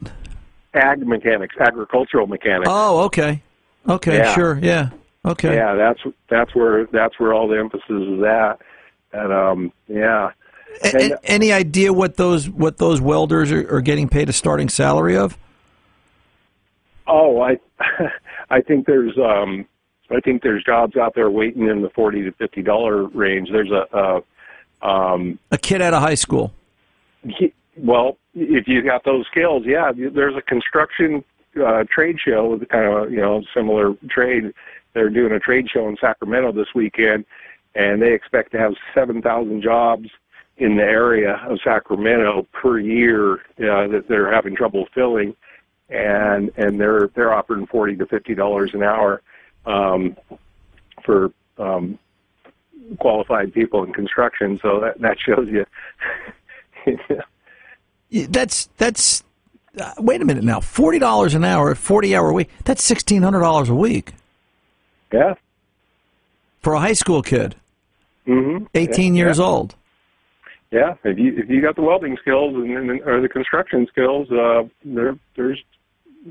[0.74, 2.68] Ag mechanics, agricultural mechanics.
[2.70, 3.42] Oh, okay,
[3.88, 4.34] okay, Yeah.
[4.34, 4.90] sure, yeah,
[5.24, 5.54] okay.
[5.54, 8.60] Yeah, that's that's where that's where all the emphasis is at.
[9.12, 10.30] And um, yeah.
[10.82, 15.16] And- any idea what those what those welders are, are getting paid a starting salary
[15.16, 15.38] of?
[17.06, 17.58] Oh, I
[18.50, 19.64] I think there's um
[20.10, 23.50] I think there's jobs out there waiting in the forty to fifty dollar range.
[23.50, 23.86] There's a,
[24.82, 26.52] a um A kid out of high school.
[27.26, 31.22] he- well, if you've got those skills, yeah, there's a construction
[31.62, 34.52] uh, trade show with kind of you know similar trade.
[34.94, 37.26] They're doing a trade show in Sacramento this weekend,
[37.74, 40.08] and they expect to have seven thousand jobs
[40.58, 45.34] in the area of Sacramento per year uh, that they're having trouble filling,
[45.90, 49.20] and and they're they're offering forty to fifty dollars an hour
[49.66, 50.16] um,
[51.04, 51.98] for um,
[52.98, 54.58] qualified people in construction.
[54.62, 55.66] So that that shows you.
[58.12, 59.24] Y- That's that's.
[59.78, 60.60] Uh, wait a minute now.
[60.60, 62.48] Forty dollars an hour, forty hour week.
[62.64, 64.12] That's sixteen hundred dollars a week
[65.12, 65.34] yeah.
[66.60, 67.56] for a high school kid,
[68.26, 68.66] Mm-hmm.
[68.74, 69.44] eighteen yeah, years yeah.
[69.44, 69.74] old.
[70.70, 74.30] Yeah, if you if you got the welding skills and, and or the construction skills,
[74.30, 75.62] uh, there there's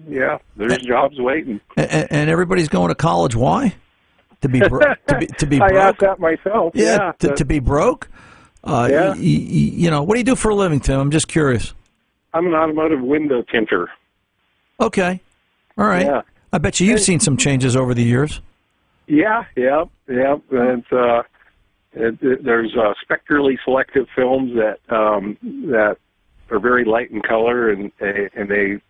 [0.07, 1.59] yeah, there's jobs waiting.
[1.77, 3.35] And, and everybody's going to college.
[3.35, 3.75] Why?
[4.41, 5.81] To be bro- to be to be I broke.
[5.81, 6.73] asked that myself.
[6.75, 8.07] yeah, Yeah, to, but to be broke.
[8.63, 9.09] Uh, Yeah.
[9.09, 10.99] y- y- you know, what do you do for a living, Tim?
[10.99, 11.73] I'm just curious.
[12.33, 13.89] I'm an automotive window tinter.
[14.79, 15.21] Okay,
[15.77, 16.05] all right.
[16.05, 16.21] Yeah.
[16.51, 18.41] I bet you you've seen some changes over the years.
[19.07, 20.35] Yeah, yeah, yeah.
[20.51, 21.23] It's uh,
[21.93, 25.37] it, it, there's uh, spectrally selective films that um,
[25.71, 25.97] that
[26.51, 28.81] are very light in color, and and they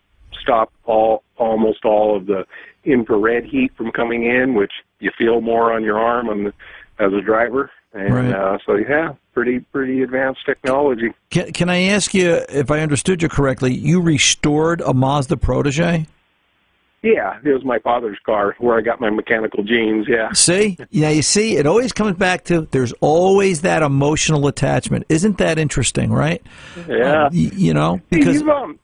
[0.42, 2.46] stop all almost all of the
[2.84, 6.54] infrared heat from coming in, which you feel more on your arm on the,
[7.00, 7.72] as a driver.
[7.94, 8.34] And Right.
[8.34, 11.14] uh, so, yeah, pretty pretty advanced technology.
[11.30, 13.74] Can, can I ask you if I understood you correctly?
[13.74, 16.06] You restored a Mazda Protege.
[17.02, 20.08] Yeah, it was my father's car where I got my mechanical genes.
[20.10, 20.32] Yeah.
[20.34, 25.06] See, yeah, you see, it always comes back to there's always that emotional attachment.
[25.08, 26.42] Isn't that interesting, right?
[26.90, 27.26] Yeah.
[27.26, 28.80] Uh, y- you know, because you've um,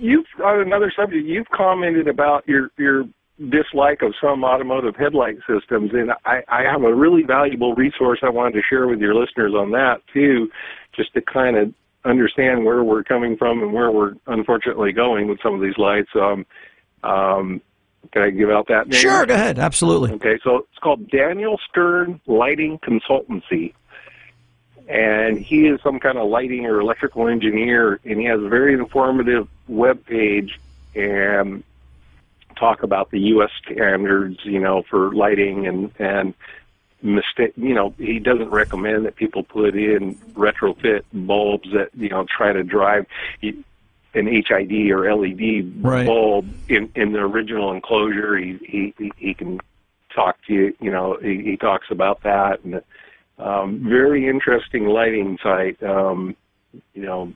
[0.00, 1.26] you've on another subject.
[1.26, 3.04] You've commented about your your
[3.50, 8.30] dislike of some automotive headlight systems, and I, I have a really valuable resource I
[8.30, 10.50] wanted to share with your listeners on that too,
[10.94, 15.38] just to kind of understand where we're coming from and where we're unfortunately going with
[15.42, 16.10] some of these lights.
[16.14, 16.46] Um,
[17.02, 17.60] um,
[18.12, 19.00] can I give out that name?
[19.00, 20.12] sure, go ahead, absolutely.
[20.12, 23.74] Okay, so it's called Daniel Stern Lighting Consultancy.
[24.88, 28.72] And he is some kind of lighting or electrical engineer, and he has a very
[28.72, 30.60] informative web page
[30.94, 31.64] and
[32.56, 33.50] talk about the U.S.
[33.64, 36.34] standards, you know, for lighting and and
[37.02, 37.52] mistake.
[37.56, 42.52] You know, he doesn't recommend that people put in retrofit bulbs that you know try
[42.52, 43.06] to drive
[43.42, 43.64] an
[44.14, 46.06] HID or LED Right.
[46.06, 48.36] bulb in in the original enclosure.
[48.36, 49.60] He he he- can
[50.14, 50.76] talk to you.
[50.80, 52.82] You know, he, he talks about that and.
[53.38, 55.82] Um, very interesting lighting site.
[55.82, 56.36] Um,
[56.94, 57.32] you know,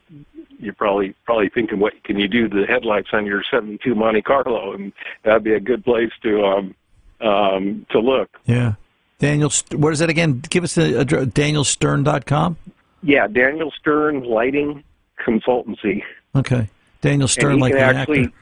[0.59, 4.21] you're probably probably thinking, what can you do to the headlights on your '72 Monte
[4.21, 4.73] Carlo?
[4.73, 6.75] And that'd be a good place to um,
[7.21, 8.29] um, to look.
[8.45, 8.73] Yeah.
[9.19, 10.39] Daniel, what is that again?
[10.49, 12.57] Give us the address, danielstern.com.
[13.03, 14.83] Yeah, Daniel Stern Lighting
[15.23, 16.01] Consultancy.
[16.35, 16.69] Okay.
[17.01, 18.33] Daniel Stern, and he like can the actually, actor.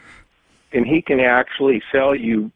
[0.74, 2.52] and he can actually sell you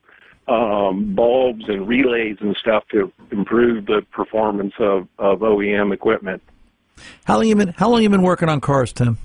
[0.48, 6.42] um, bulbs and relays and stuff to improve the performance of, of OEM equipment.
[7.26, 9.18] How long you been How long you been working on cars, Tim?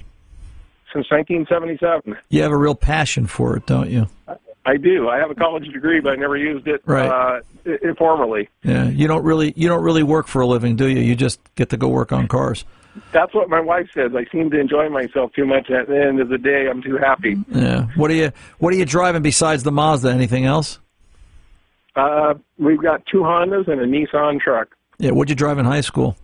[0.93, 4.07] Since 1977, You have a real passion for it, don't you?
[4.65, 5.09] I do.
[5.09, 7.09] I have a college degree, but I never used it Right.
[7.09, 7.41] uh,
[7.83, 8.49] informally.
[8.63, 8.89] Yeah.
[8.89, 11.01] You don't really You don't really work for a living, do you?
[11.01, 12.65] You just get to go work on cars.
[13.13, 14.13] That's what my wife says.
[14.17, 15.71] I seem to enjoy myself too much.
[15.71, 17.37] At the end of the day, I'm too happy.
[17.49, 17.87] Yeah.
[17.97, 20.11] What are you What are you driving besides the Mazda?
[20.11, 20.79] Anything else?
[21.99, 24.69] Uh, we've got two Hondas and a Nissan truck.
[24.99, 25.11] Yeah.
[25.11, 26.17] What'd you drive in high school?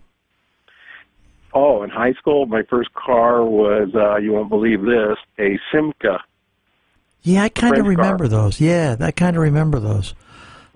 [1.53, 6.19] Oh, in high school, my first car was, uh, you won't believe this, a Simca.
[7.23, 8.05] Yeah, I kind of French car.
[8.05, 8.59] remember those.
[8.61, 10.13] Yeah, I kind of remember those.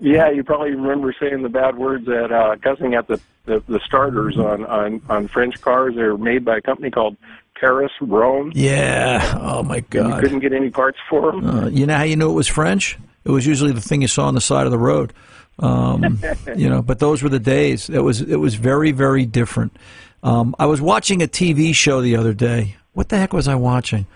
[0.00, 3.78] Yeah, you probably remember saying the bad words at uh, cussing at the, the the
[3.84, 5.94] starters on on on French cars.
[5.94, 7.18] They're made by a company called
[7.60, 8.52] Paris-Rhône.
[8.54, 9.38] Yeah.
[9.40, 10.14] Oh my god.
[10.14, 11.46] You couldn't get any parts for them.
[11.46, 12.98] Uh, you know how you knew it was French?
[13.24, 15.12] It was usually the thing you saw on the side of the road.
[15.58, 16.20] Um,
[16.56, 17.90] you know, but those were the days.
[17.90, 19.76] It was it was very very different.
[20.22, 22.76] Um, I was watching a TV show the other day.
[22.92, 24.06] What the heck was I watching?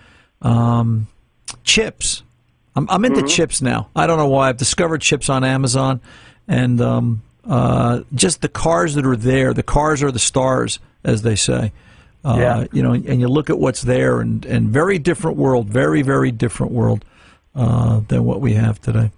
[0.41, 1.07] Um,
[1.63, 2.23] chips.
[2.75, 3.89] I'm, I'm into chips now.
[3.95, 4.49] I don't know why.
[4.49, 6.01] I've discovered chips on Amazon,
[6.47, 9.53] and um, uh, just the cars that are there.
[9.53, 11.71] The cars are the stars, as they say.
[12.23, 12.65] Uh, Yeah.
[12.73, 16.31] You know, and you look at what's there, and and very different world, very very
[16.31, 17.05] different world
[17.55, 19.11] uh, than what we have today.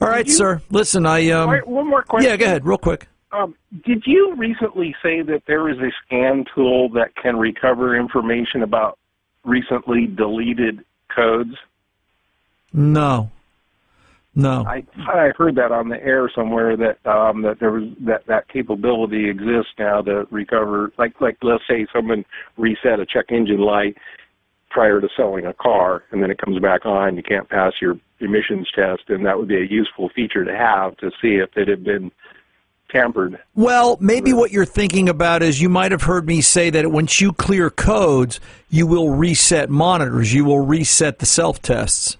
[0.00, 0.60] All right, you- sir.
[0.70, 2.30] Listen, I um, right, one more question.
[2.30, 3.06] yeah, go ahead, real quick.
[3.32, 3.54] Um,
[3.84, 8.98] did you recently say that there is a scan tool that can recover information about
[9.44, 11.54] recently deleted codes?
[12.72, 13.30] No,
[14.34, 14.64] no.
[14.66, 18.26] I thought I heard that on the air somewhere that um, that there was that
[18.26, 20.92] that capability exists now to recover.
[20.98, 22.24] Like like let's say someone
[22.56, 23.96] reset a check engine light
[24.70, 27.16] prior to selling a car, and then it comes back on.
[27.16, 30.96] You can't pass your emissions test, and that would be a useful feature to have
[30.98, 32.12] to see if it had been
[32.90, 33.38] tampered.
[33.54, 37.20] Well, maybe what you're thinking about is you might have heard me say that once
[37.20, 42.16] you clear codes, you will reset monitors, you will reset the self tests.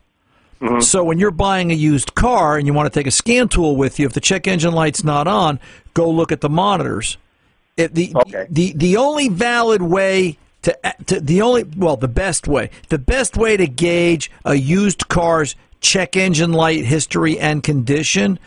[0.61, 0.81] Mm-hmm.
[0.81, 3.77] So when you're buying a used car and you want to take a scan tool
[3.77, 5.59] with you, if the check engine light's not on,
[5.95, 7.17] go look at the monitors.
[7.77, 8.47] If the, Okay.
[8.51, 12.99] the the only valid way to, uh, to the only well the best way the
[12.99, 18.39] best way to gauge a used car's check engine light history and condition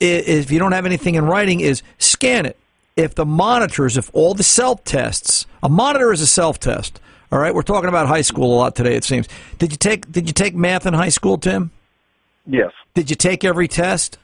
[0.00, 2.58] i- if you don't have anything in writing, is scan it.
[2.96, 6.98] If the monitors, if all the self tests, a monitor is a self test.
[7.30, 8.94] All right, we're talking about high school a lot today.
[8.96, 9.28] It seems.
[9.58, 11.70] Did you take Did you take math in high school, Tim?
[12.46, 12.72] Yes.
[12.94, 14.18] Did you take every test?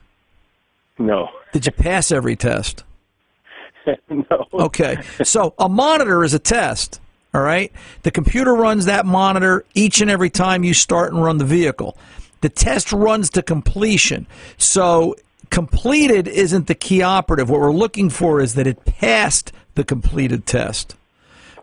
[0.98, 1.28] No.
[1.52, 2.84] Did you pass every test?
[4.08, 4.46] no.
[4.54, 4.96] Okay.
[5.24, 7.00] So a monitor is a test.
[7.34, 7.72] All right.
[8.02, 11.96] The computer runs that monitor each and every time you start and run the vehicle.
[12.42, 14.26] The test runs to completion.
[14.58, 15.16] So
[15.50, 17.48] completed isn't the key operative.
[17.48, 20.94] What we're looking for is that it passed the completed test.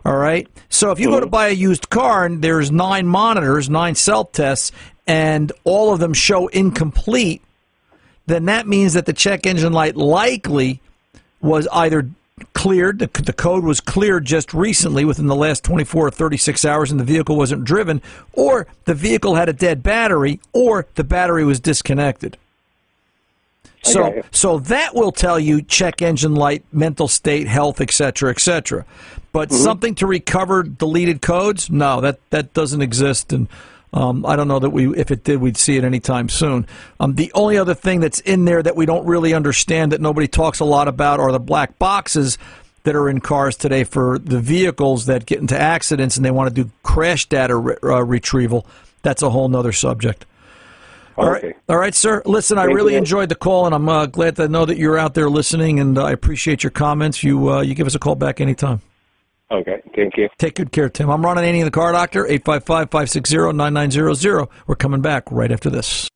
[0.04, 0.48] All right.
[0.68, 4.32] So if you go to buy a used car and there's nine monitors, nine self
[4.32, 4.72] tests,
[5.06, 7.42] and all of them show incomplete,
[8.26, 10.80] then that means that the check engine light likely
[11.40, 12.08] was either
[12.52, 16.90] cleared, the, the code was cleared just recently within the last 24 or 36 hours
[16.90, 21.44] and the vehicle wasn't driven, or the vehicle had a dead battery, or the battery
[21.44, 22.36] was disconnected.
[23.82, 24.22] So, Okay.
[24.30, 28.84] so that will tell you check engine light, mental state, health, etc., etc.
[29.32, 29.62] But mm-hmm.
[29.62, 33.48] something to recover deleted codes, no, that that doesn't exist, and
[33.92, 36.66] um, I don't know that we, if it did, we'd see it anytime soon.
[37.00, 40.28] Um, the only other thing that's in there that we don't really understand that nobody
[40.28, 42.38] talks a lot about are the black boxes
[42.84, 46.54] that are in cars today for the vehicles that get into accidents and they want
[46.54, 48.66] to do crash data re- uh, retrieval.
[49.02, 50.24] That's a whole nother subject.
[51.16, 51.54] All right, Okay.
[51.68, 52.22] all right, sir.
[52.24, 52.98] Listen, I really you.
[52.98, 55.98] enjoyed the call, and I'm uh, glad to know that you're out there listening, and
[55.98, 57.22] uh, I appreciate your comments.
[57.22, 58.80] You uh, you give us a call back anytime.
[59.52, 60.28] Okay, thank you.
[60.38, 61.10] Take good care, Tim.
[61.10, 64.48] I'm Ron in the car doctor, 855-560-9900.
[64.66, 66.08] We're coming back right after this.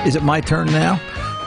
[0.06, 0.98] Is it my turn now?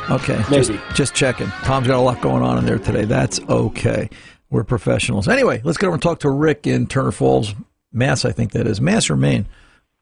[0.09, 0.81] Okay, just, Maybe.
[0.95, 1.47] just checking.
[1.63, 3.05] Tom's got a lot going on in there today.
[3.05, 4.09] That's okay.
[4.49, 5.27] We're professionals.
[5.27, 7.53] Anyway, let's get over and talk to Rick in Turner Falls,
[7.93, 8.25] Mass.
[8.25, 9.47] I think that is Mass or Maine.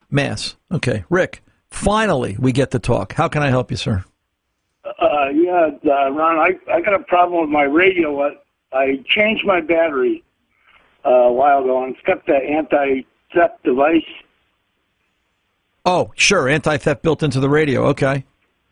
[0.10, 0.56] Mass.
[0.72, 1.44] Okay, Rick.
[1.70, 3.14] Finally, we get to talk.
[3.14, 4.06] How can I help you, sir?
[4.86, 8.22] Uh, yeah, uh, Ron, I, I got a problem with my radio.
[8.22, 8.32] I,
[8.72, 10.24] I changed my battery
[11.06, 14.02] uh, a while ago and it's got the anti-theft device.
[15.86, 16.48] Oh, sure.
[16.48, 17.88] Anti theft built into the radio.
[17.88, 18.24] Okay.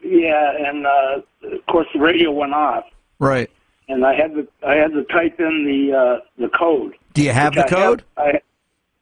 [0.07, 1.21] Yeah, and uh,
[1.55, 2.83] of course the radio went off,
[3.17, 3.49] Right.
[3.89, 6.93] and I had to I had to type in the uh, the code.
[7.13, 8.03] Do you have the I code?
[8.15, 8.39] I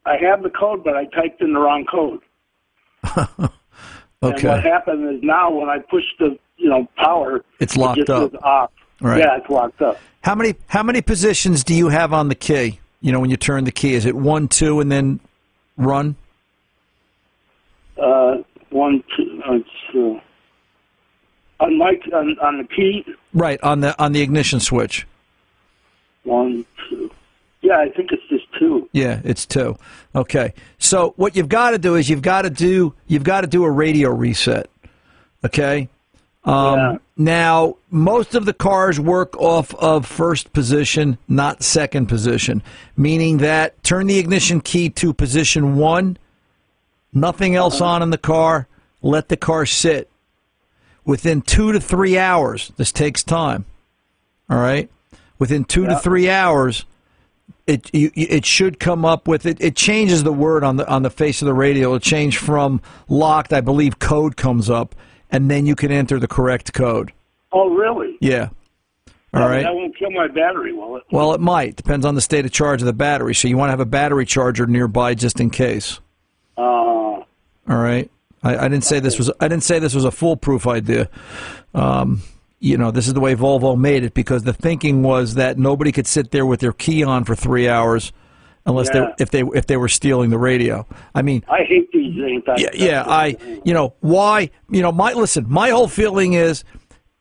[0.06, 2.22] I have the code, but I typed in the wrong code.
[4.24, 4.48] Okay.
[4.48, 7.98] And what happened is now when I push the you know power, It's it locked
[7.98, 8.34] just up.
[8.42, 8.72] off.
[9.02, 9.20] Right.
[9.20, 10.00] Yeah, it's locked up.
[10.22, 12.80] How many how many positions do you have on the key?
[13.02, 15.20] You know, when you turn the key, is it one, two, and then
[15.76, 16.16] run?
[18.02, 18.36] Uh,
[18.70, 20.22] one, two, uh, uh,
[21.60, 25.06] on my on, on the key, Right on the on the ignition switch.
[26.24, 27.12] one, two.
[27.62, 28.90] Yeah, I think it's just two.
[28.92, 29.78] Yeah, it's two.
[30.16, 30.54] Okay.
[30.80, 33.64] So what you've got to do is you've got to do you've got to do
[33.64, 34.70] a radio reset.
[35.46, 35.88] Okay.
[36.46, 36.98] Um, Yeah.
[37.16, 42.64] Now, most of the cars work off of first position, not second position,
[42.98, 46.18] meaning that turn the ignition key to position one,
[47.14, 48.68] nothing else on in the car,
[49.04, 50.10] let the car sit.
[51.06, 53.66] Within two to three hours, this takes time.
[54.50, 54.90] All right?
[55.40, 56.86] Within two to three hours,
[57.68, 59.58] it you, you- it should come up with it.
[59.60, 61.90] It changes the word on the on the face of the radio.
[61.90, 64.96] It'll change from locked, I believe, code comes up,
[65.32, 67.12] and then you can enter the correct code.
[67.52, 68.18] Oh, really?
[68.22, 68.50] Yeah.
[69.34, 69.64] All right.
[69.64, 71.04] That won't kill my battery, will it?
[71.12, 71.76] Well, it might.
[71.76, 73.34] Depends on the state of charge of the battery.
[73.34, 76.00] So you want to have a battery charger nearby just in case.
[76.58, 77.26] Uh, All
[77.68, 78.12] right.
[78.44, 79.32] I, I didn't say this was.
[79.40, 81.10] I didn't say this was a foolproof idea.
[81.74, 82.22] Um,
[82.60, 85.92] you know, this is the way Volvo made it because the thinking was that nobody
[85.92, 88.14] could sit there with their key on for three hours,
[88.66, 89.12] unless Yeah.
[89.18, 90.86] they if they if they were stealing the radio.
[91.16, 92.56] I mean, I hate these anti.
[92.62, 93.04] yeah, yeah.
[93.08, 94.50] I, you know, why?
[94.70, 95.46] You know, my listen.
[95.50, 96.64] My whole feeling is,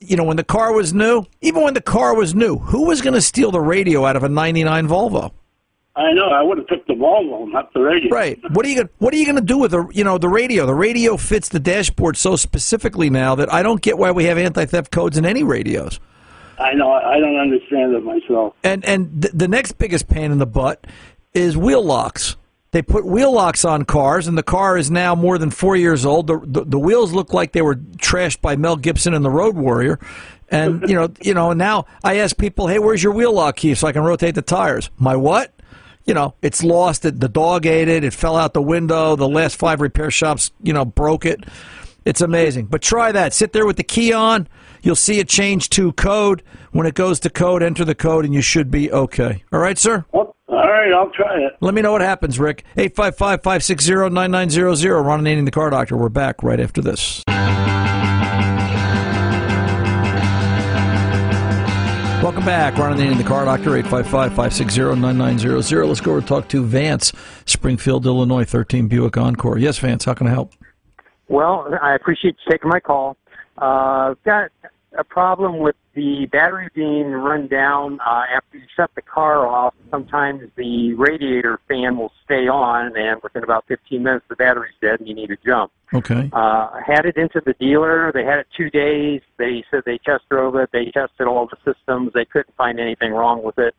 [0.00, 3.00] you know, when the car was new, even when the car was new, who was
[3.02, 5.32] going to steal the radio out of a '99 Volvo?
[5.94, 6.28] I know.
[6.28, 8.10] I would have took the Volvo, not the radio.
[8.10, 8.40] Right.
[8.50, 10.28] What are you going What are you going to do with the you know the
[10.28, 10.64] radio?
[10.64, 14.38] The radio fits the dashboard so specifically now that I don't get why we have
[14.38, 16.00] anti theft codes in any radios.
[16.58, 16.92] I know.
[16.92, 18.54] I don't understand it myself.
[18.64, 20.86] And and th- the next biggest pain in the butt
[21.34, 22.36] is wheel locks.
[22.70, 26.06] They put wheel locks on cars, and the car is now more than four years
[26.06, 26.26] old.
[26.26, 29.56] The, the, the wheels look like they were trashed by Mel Gibson in The Road
[29.56, 29.98] Warrior.
[30.48, 31.52] And you know, you know.
[31.52, 34.42] Now I ask people, "Hey, where's your wheel lock key so I can rotate the
[34.42, 35.52] tires?" My what?
[36.04, 37.04] You know, it's lost.
[37.04, 38.04] It, the dog ate it.
[38.04, 39.16] It fell out the window.
[39.16, 41.44] The last five repair shops, you know, broke it.
[42.04, 42.66] It's amazing.
[42.66, 43.32] But try that.
[43.32, 44.48] Sit there with the key on.
[44.82, 46.42] You'll see it change to code.
[46.72, 49.44] When it goes to code, enter the code, and you should be okay.
[49.52, 50.04] All right, sir?
[50.12, 51.56] All right, I'll try it.
[51.60, 52.64] Let me know what happens, Rick.
[52.76, 55.02] 855 560 9900.
[55.02, 55.96] Ron Ananian, the car doctor.
[55.96, 57.22] We're back right after this.
[62.22, 62.78] Welcome back.
[62.78, 63.76] Ron Ananian, the car doctor.
[63.76, 65.56] 855 560 9900.
[65.86, 67.12] Let's go over and talk to Vance,
[67.46, 69.58] Springfield, Illinois, 13 Buick Encore.
[69.58, 70.52] Yes, Vance, how can I help?
[71.26, 73.16] Well, I appreciate you taking my call.
[73.60, 74.52] Uh, I've got
[74.96, 79.74] a problem with the battery being run down uh, after you shut the car off.
[79.90, 85.00] Sometimes the radiator fan will stay on, and within about 15 minutes, the battery's dead,
[85.00, 85.72] and you need to jump.
[85.94, 86.30] Okay.
[86.32, 88.10] Uh, had it into the dealer.
[88.14, 89.20] They had it two days.
[89.38, 90.70] They said they test drove it.
[90.72, 92.12] They tested all the systems.
[92.14, 93.74] They couldn't find anything wrong with it.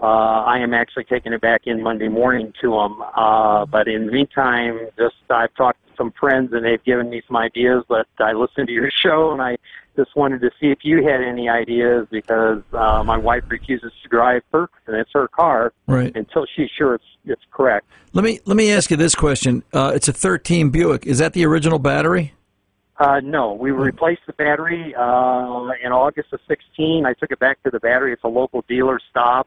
[0.00, 0.04] Uh,
[0.46, 3.02] I am actually taking it back in Monday morning to them.
[3.16, 7.20] Uh, but in the meantime, just I've talked to some friends and they've given me
[7.26, 7.84] some ideas.
[7.88, 9.56] But I listened to your show and I
[9.96, 14.08] just wanted to see if you had any ideas because uh, my wife refuses to
[14.08, 16.14] drive her and it's her car Right.
[16.14, 17.86] until she's sure it's it's correct.
[18.12, 19.64] Let me let me ask you this question.
[19.72, 21.06] Uh, it's a 13 Buick.
[21.06, 22.32] Is that the original battery?
[22.98, 27.04] Uh, no, we replaced the battery uh, in August of 16.
[27.06, 28.12] I took it back to the battery.
[28.12, 29.46] It's a local dealer stop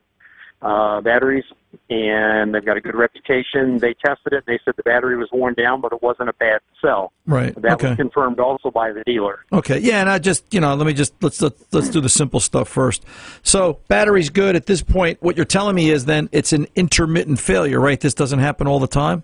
[0.62, 1.45] uh, batteries,
[1.89, 3.80] and they've got a good reputation.
[3.80, 4.43] They tested it.
[4.45, 7.12] They said the battery was worn down, but it wasn't a bad cell.
[7.26, 7.53] Right.
[7.62, 7.89] That okay.
[7.89, 9.45] was confirmed also by the dealer.
[9.51, 12.09] Okay, yeah, and I just you know let me just let's let's, let's do the
[12.09, 13.03] simple stuff first.
[13.43, 15.22] So battery's good at this point.
[15.22, 17.99] What you're telling me is then it's an intermittent failure, right?
[17.99, 19.24] This doesn't happen all the time.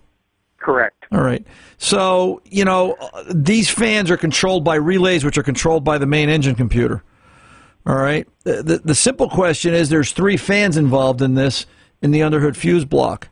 [0.57, 1.05] Correct.
[1.11, 1.45] All right.
[1.77, 2.97] So you know
[3.29, 7.03] these fans are controlled by relays, which are controlled by the main engine computer.
[7.88, 8.27] All right.
[8.43, 11.65] The, the, the simple question is there's three fans involved in this
[12.01, 13.29] in the underhood fuse block.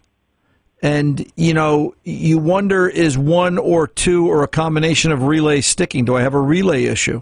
[0.81, 6.05] And, you know, you wonder is one or two or a combination of relays sticking?
[6.05, 7.21] Do I have a relay issue?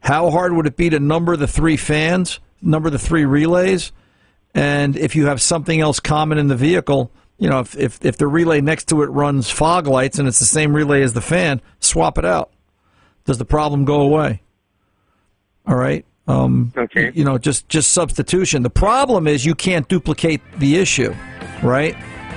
[0.00, 3.90] How hard would it be to number the three fans, number the three relays?
[4.54, 8.18] And if you have something else common in the vehicle, you know, if, if, if
[8.18, 11.22] the relay next to it runs fog lights and it's the same relay as the
[11.22, 12.50] fan, swap it out.
[13.24, 14.42] Does the problem go away?
[15.66, 16.04] All right.
[16.28, 17.12] Um, Okay.
[17.14, 18.62] You know, just just substitution.
[18.62, 21.14] The problem is you can't duplicate the issue,
[21.62, 21.96] right?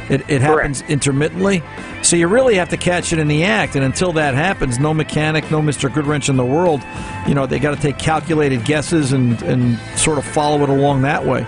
[0.09, 1.61] It, it happens intermittently,
[2.01, 3.75] so you really have to catch it in the act.
[3.75, 6.81] And until that happens, no mechanic, no Mister Goodwrench in the world,
[7.27, 11.03] you know, they got to take calculated guesses and and sort of follow it along
[11.03, 11.45] that way.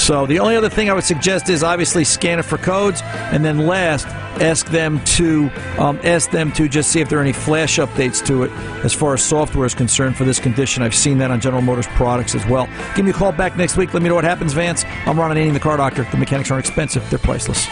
[0.00, 3.44] So the only other thing I would suggest is obviously scan it for codes, and
[3.44, 4.06] then last,
[4.40, 8.24] ask them to um, ask them to just see if there are any flash updates
[8.26, 8.50] to it
[8.82, 10.82] as far as software is concerned for this condition.
[10.82, 12.66] I've seen that on General Motors products as well.
[12.96, 13.92] Give me a call back next week.
[13.92, 14.84] Let me know what happens, Vance.
[15.06, 16.04] I'm Ron Ananian, the car doctor.
[16.04, 17.66] The mechanics aren't expensive; they're priceless.